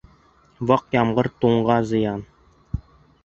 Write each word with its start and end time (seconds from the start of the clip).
Ваҡ 0.69 0.85
ямғыр 0.95 1.29
туңға 1.45 1.75
зыян. 1.91 2.23